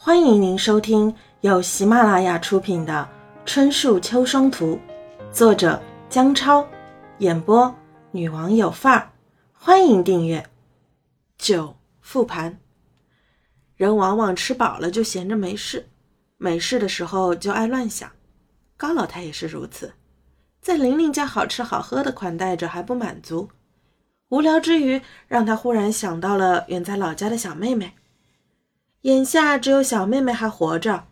[0.00, 3.06] 欢迎您收听由喜马拉雅出品的
[3.44, 4.78] 《春树秋霜图》，
[5.32, 6.64] 作者姜超，
[7.18, 7.74] 演播
[8.12, 9.10] 女王有范儿。
[9.52, 10.46] 欢迎订阅。
[11.36, 12.56] 九复盘，
[13.74, 15.88] 人往往吃饱了就闲着没事，
[16.36, 18.08] 没事的时候就爱乱想。
[18.76, 19.92] 高老太也是如此，
[20.62, 23.48] 在玲玲家好吃好喝的款待着还不满足，
[24.28, 27.94] 无聊之余，让他忽然想到了远在老家的小妹妹。
[29.02, 31.06] 眼下只有小妹妹还活着，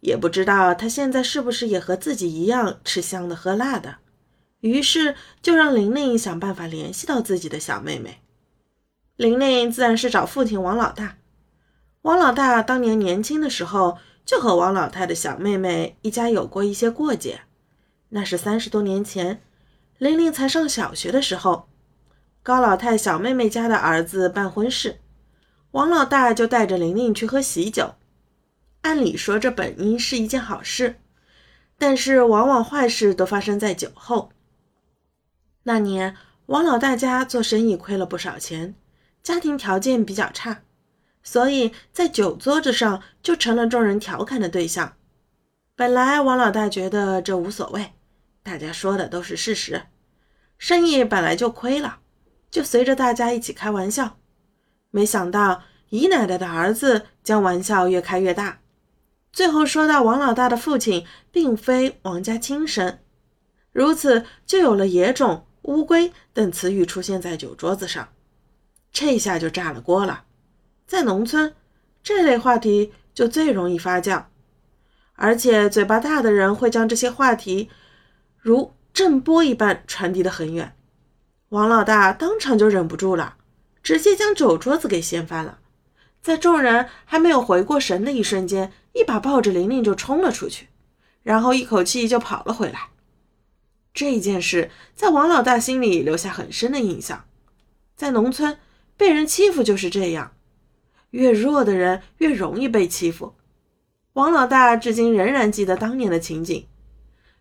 [0.00, 3.96] 也不知道她现在是不是也和自己一样吃香的喝辣的。
[4.60, 8.20] 于是就让玲玲想办法联系到自己的小妹妹。
[9.16, 11.16] 玲玲自然是找父亲王老大。
[12.02, 17.40] 王老大当年年轻的时候就和王老太的小妹妹一家有过一些过节，
[18.10, 19.42] 那是三十多年前，
[19.98, 21.68] 玲玲才上小学的时候，
[22.42, 24.99] 高老太小妹妹家的儿子办婚事。
[25.72, 27.94] 王老大就带着玲玲去喝喜酒，
[28.82, 30.96] 按理说这本应是一件好事，
[31.78, 34.32] 但是往往坏事都发生在酒后。
[35.62, 38.74] 那年王老大家做生意亏了不少钱，
[39.22, 40.62] 家庭条件比较差，
[41.22, 44.96] 所以在酒桌子上就成了众人调侃的对象。
[45.76, 47.92] 本来王老大觉得这无所谓，
[48.42, 49.82] 大家说的都是事实，
[50.58, 52.00] 生意本来就亏了，
[52.50, 54.19] 就随着大家一起开玩笑。
[54.90, 58.60] 没想到姨奶奶的儿子将玩笑越开越大，
[59.32, 62.98] 最后说到王老大的父亲并非王家亲生，
[63.72, 68.08] 如此就有了野种、乌龟等词语出现在酒桌子上，
[68.92, 70.24] 这下就炸了锅了。
[70.86, 71.54] 在农村，
[72.02, 74.24] 这类话题就最容易发酵，
[75.14, 77.70] 而且嘴巴大的人会将这些话题
[78.38, 80.74] 如震波一般传递得很远。
[81.50, 83.36] 王老大当场就忍不住了。
[83.82, 85.58] 直接将酒桌子给掀翻了，
[86.20, 90.68] 在众人还没有回过神的一瞬间，一把抱着玲玲就冲了出去，
[91.22, 92.88] 然后一口气就跑了回来。
[93.92, 97.24] 这件事在王老大心里留下很深的印象。
[97.96, 98.58] 在农村，
[98.96, 100.32] 被人欺负就是这样，
[101.10, 103.34] 越弱的人越容易被欺负。
[104.14, 106.66] 王老大至今仍然记得当年的情景。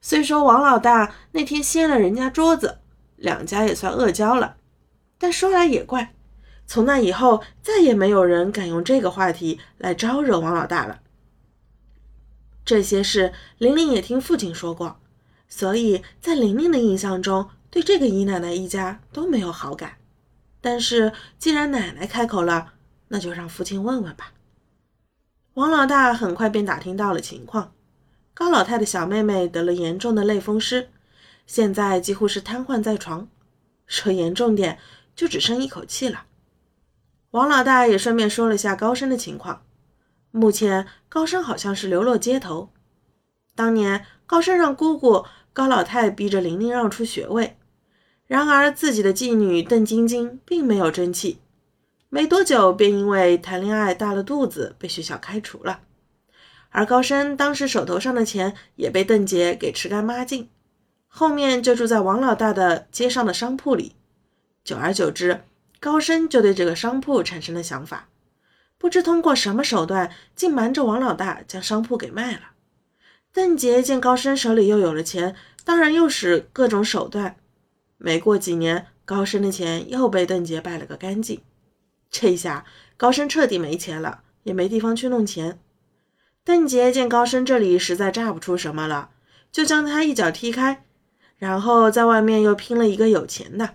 [0.00, 2.78] 虽说王老大那天掀了人家桌子，
[3.16, 4.56] 两家也算恶交了，
[5.18, 6.14] 但说来也怪。
[6.66, 11.00] 从那以后，再也没有人敢用这个话题来招惹王老大了。
[12.64, 14.98] 这些事，玲玲也听父亲说过，
[15.48, 19.98] 所以在玲玲的印象中，对这个姨奶奶一家都没有好感。
[20.60, 22.72] 但是既然奶奶开口了，
[23.08, 24.32] 那就让父亲问问吧。
[25.54, 27.72] 王老大很快便打听到了情况：
[28.34, 30.88] 高老太的小妹妹得了严重的类风湿，
[31.46, 33.28] 现在几乎是瘫痪在床，
[33.86, 34.80] 说严重点，
[35.14, 36.24] 就只剩一口气了。
[37.36, 39.62] 王老大也顺便说了下高升的情况。
[40.30, 42.70] 目前高升好像是流落街头。
[43.54, 47.58] 当年高升让姑姑高老太逼着玲玲让出学位，
[48.26, 51.42] 然而自己的继女邓晶晶并没有争气，
[52.08, 55.80] 没多久便因为谈恋爱大了肚子被学校开除了。
[56.70, 60.48] 而高升当时手头上的钱也被邓姐给吃干抹净，
[61.06, 63.94] 后面就住在王老大的街上的商铺里。
[64.64, 65.42] 久而久之。
[65.80, 68.08] 高升就对这个商铺产生了想法，
[68.78, 72.52] 不知通过什么手段，竟瞒着王老大将商铺给卖了。
[73.32, 77.36] 邓杰见高升手里又有了钱，当然又使各种手段。
[77.98, 81.40] 没过几年，高升的钱又被邓杰败了个干净。
[82.10, 82.64] 这下
[82.96, 85.58] 高升彻底没钱了，也没地方去弄钱。
[86.44, 89.10] 邓杰见高升这里实在榨不出什么了，
[89.52, 90.84] 就将他一脚踢开，
[91.36, 93.74] 然后在外面又拼了一个有钱的。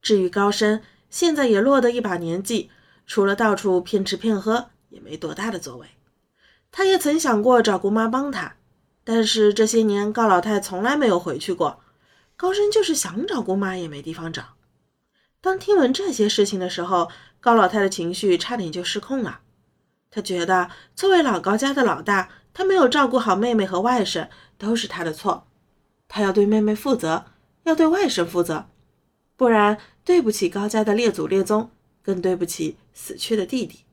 [0.00, 2.70] 至于高升，现在也落得一把年纪，
[3.06, 5.86] 除了到处骗吃骗喝，也没多大的作为。
[6.70, 8.56] 他也曾想过找姑妈帮他，
[9.02, 11.80] 但是这些年高老太从来没有回去过，
[12.36, 14.54] 高升就是想找姑妈也没地方找。
[15.40, 17.08] 当听闻这些事情的时候，
[17.40, 19.40] 高老太的情绪差点就失控了。
[20.10, 24.28] 他觉得作为老高家的老大，他没有照顾好妹妹和外甥，
[24.58, 25.46] 都是他的错。
[26.08, 27.26] 他要对妹妹负责，
[27.64, 28.66] 要对外甥负责。
[29.36, 31.70] 不然，对不起高家的列祖列宗，
[32.02, 33.84] 更对不起死去的弟弟。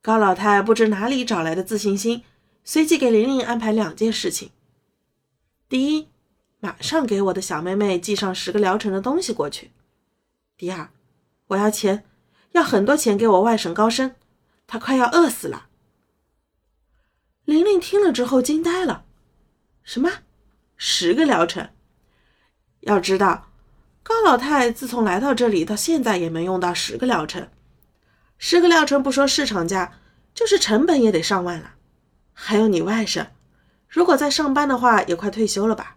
[0.00, 2.22] 高老太不知哪里找来的自信心，
[2.64, 4.50] 随即给玲玲安排两件事情：
[5.68, 6.08] 第一，
[6.60, 9.66] 马上给我的小妹妹寄上十个疗程的东西过去；
[10.56, 10.88] 第二，
[11.48, 12.04] 我要钱，
[12.52, 14.14] 要很多钱给我外甥高升，
[14.66, 15.66] 他快要饿死了。
[17.44, 19.04] 玲玲听了之后惊呆了
[19.84, 20.10] ：“什么？
[20.76, 21.68] 十个疗程？
[22.80, 23.48] 要知道。”
[24.08, 27.48] 高老太自从来到这里到现在也没用到十个疗程，
[28.38, 29.94] 十个疗程不说市场价，
[30.32, 31.74] 就是成本也得上万了。
[32.32, 33.26] 还有你外甥，
[33.88, 35.96] 如果在上班的话，也快退休了吧？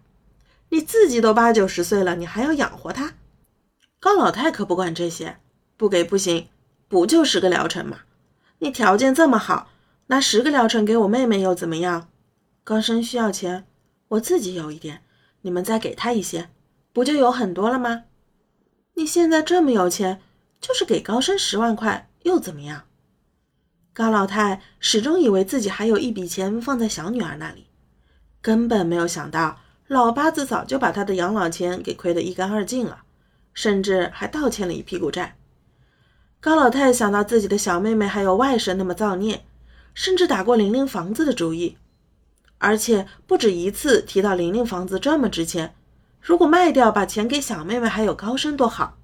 [0.70, 3.14] 你自己都八九十岁了，你还要养活他？
[4.00, 5.38] 高老太可不管这些，
[5.78, 6.48] 不给不行，
[6.88, 8.00] 不就十个疗程吗。
[8.58, 9.70] 你条件这么好，
[10.08, 12.10] 拿十个疗程给我妹妹又怎么样？
[12.64, 13.68] 高升需要钱，
[14.08, 15.04] 我自己有一点，
[15.42, 16.50] 你们再给他一些，
[16.92, 18.04] 不就有很多了吗？
[18.96, 20.22] 你现在这么有钱，
[20.60, 22.84] 就是给高升十万块又怎么样？
[23.94, 27.68] 高老太始终以为自己还有一笔钱放在小女儿那里，
[28.42, 33.04] 根本没有想到老八子早就把他的养老钱给亏得一干二净了，
[33.54, 35.36] 甚至还倒欠了一屁股债。
[36.40, 39.46] 高老太想到自己的小妹妹还有外甥那么造孽，
[39.94, 41.78] 甚至打过玲玲房子的主意，
[42.58, 45.76] 而且不止一次提到玲玲房子这么值钱，
[46.20, 48.98] 如果卖掉把钱给小妹妹还有高升多好。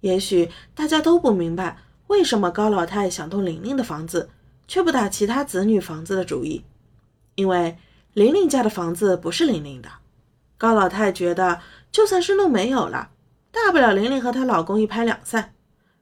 [0.00, 1.78] 也许大家都不明白。
[2.06, 4.30] 为什么高老太想动玲玲的房子，
[4.66, 6.64] 却不打其他子女房子的主意？
[7.36, 7.78] 因为
[8.14, 9.88] 玲玲家的房子不是玲玲的。
[10.58, 11.60] 高老太觉得，
[11.92, 13.10] 就算是弄没有了，
[13.52, 15.54] 大不了玲玲和她老公一拍两散，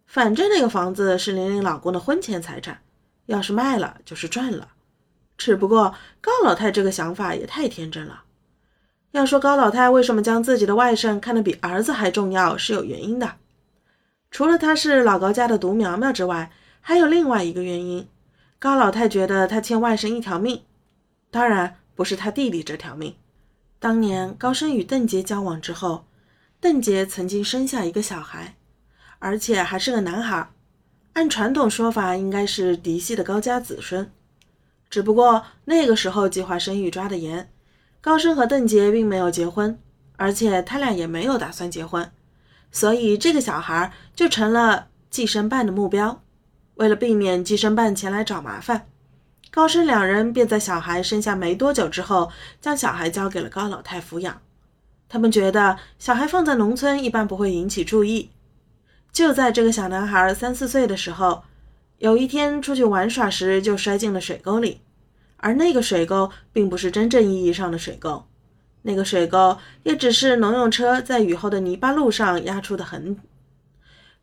[0.06, 2.81] 反正那个房子是玲玲老公的婚前财产，
[3.26, 4.69] 要是卖了就是赚了。
[5.37, 8.23] 只不过高老太这个想法也太天真了。
[9.13, 13.37] 要说高老太为什么将自己的外甥看得比儿子还重要，是有原因的。
[14.31, 16.51] 除了他是老高家的独苗苗之外，
[16.81, 18.07] 还有另外一个原因。
[18.59, 20.63] 高老太觉得他欠外甥一条命，
[21.31, 23.15] 当然不是他弟弟这条命。
[23.79, 26.05] 当年高升与邓杰交往之后，
[26.61, 28.57] 邓杰曾经生下一个小孩，
[29.21, 30.51] 而且还是个男孩。
[31.15, 34.11] 按传统说法，应该是嫡系的高家子孙。
[34.91, 37.51] 只不过那个时候计划生育抓得严，
[38.09, 39.79] 高升和邓杰并没有结婚，
[40.17, 42.11] 而且他俩也没有打算结婚。
[42.73, 46.23] 所以，这个小孩就成了计生办的目标。
[46.77, 48.87] 为了避免计生办前来找麻烦，
[49.51, 52.33] 高升两人便在小孩生下没多久之后，
[52.63, 54.41] 将小孩交给了高老太抚养。
[55.07, 58.31] 他们觉得小孩放在农村一般不会引起注意。
[59.13, 61.43] 就在这个小男孩三四岁的时候，
[61.99, 64.81] 有一天出去玩耍时就摔进了水沟里，
[65.38, 68.25] 而那个水沟并不是真正意义上的水沟。
[68.82, 73.17] 那个水沟也只是农用车在雨后的泥巴路上压出的痕，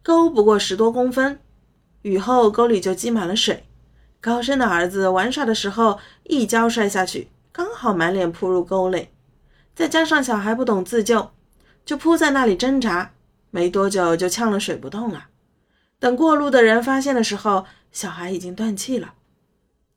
[0.02, 1.40] 沟不过十多公分，
[2.04, 3.66] 雨后沟里就积满了水。
[4.22, 9.12] 高升的儿子玩耍的时候一跤摔下去，刚好满脸扑入沟内，
[9.76, 11.32] 再加上小孩不懂自救，
[11.86, 13.12] 就扑在那里挣扎，
[13.52, 15.28] 没多久就呛了水不动了。
[16.00, 19.14] 等过路的人发现的时候，小孩已经断气了。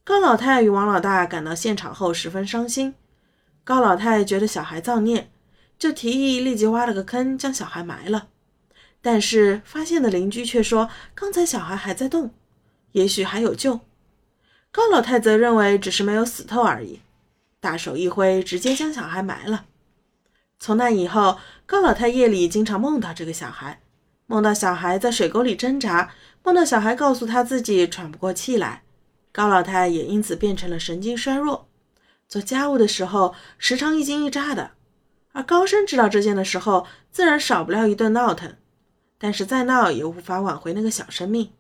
[0.08, 2.94] 高老太与王老大赶到现场后十分伤心。
[3.62, 5.30] 高老太觉得小孩造孽，
[5.78, 8.28] 就提议立即挖了个坑将小孩埋了。
[9.02, 12.30] 但是发现的邻居却说，刚才小孩还在动，
[12.92, 13.80] 也许还有救。
[14.72, 17.00] 高老太则认为只是没有死透而已，
[17.60, 19.66] 大手一挥，直接将小孩埋了。
[20.58, 23.82] 从那以后，高老太夜里经常梦到这个小孩，
[24.24, 26.10] 梦到小孩在水沟里挣扎，
[26.42, 28.84] 梦到小孩告诉他自己喘不过气来。
[29.38, 31.68] 高老太也因此变成了神经衰弱。
[32.26, 34.72] 做家务的时候，时常一惊一乍的。
[35.30, 38.56] 而高升知道这件的时候，自然少不了一顿闹腾。
[39.16, 41.52] 但是再闹也无法挽回那个小生命，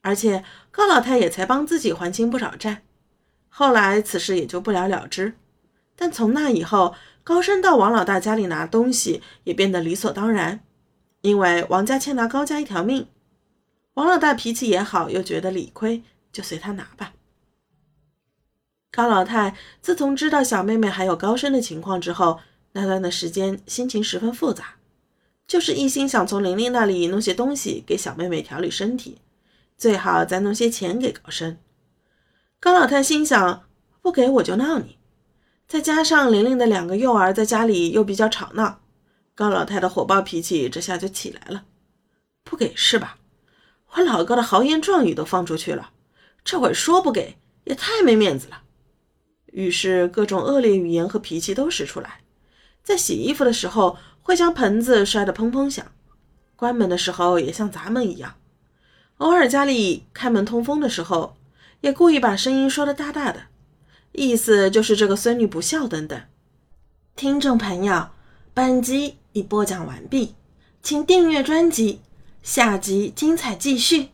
[0.00, 2.84] 而且高老太也才帮自己还清不少债。
[3.48, 5.34] 后来此事也就不了了之。
[5.96, 6.94] 但从那以后，
[7.24, 10.60] 高升到王老大家里拿东西也变得理所当然，
[11.22, 13.08] 因为王家欠拿高家一条命。
[13.94, 17.12] 王老大脾气也好，又觉得理亏，就随他拿吧。
[18.90, 22.40] 高老太自从知道小妹妹还有高升的情况之后，
[22.72, 24.76] 那段的时间心情十分复杂，
[25.46, 29.18] 就是一心想从玲玲那里弄些东西给小妹妹调理身体，
[29.76, 31.58] 最好再弄些钱给高升。
[32.58, 33.64] 高老太心想，
[34.00, 34.98] 不给我就闹你，
[35.68, 38.80] 再加上玲玲的两个幼儿在家里又比较吵闹，
[39.34, 41.64] 高老太的火爆脾气这下就起来了。
[42.42, 43.18] 不给是吧？
[43.92, 45.90] 我老高的豪言壮语都放出去了，
[46.48, 48.62] 这会说不给也太没面子了。
[49.52, 52.22] 于是，各种恶劣语言和脾气都使出来。
[52.82, 55.84] 在洗衣服的时候，会将盆子摔得砰砰响；
[56.56, 58.36] 关门的时候，也像砸门一样。
[59.18, 61.36] 偶尔家里开门通风的时候，
[61.82, 63.42] 也故意把声音说得大大的，
[64.12, 66.18] 意思就是这个孙女不孝等等。
[67.14, 68.08] 听众朋友，
[68.54, 70.34] 本集已播讲完毕，
[70.82, 72.00] 请订阅专辑，
[72.42, 74.08] 下集精彩继续。